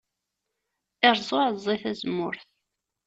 Iṛẓa 1.09 1.35
uɛeẓẓi 1.41 1.75
tazemmurt. 1.81 2.47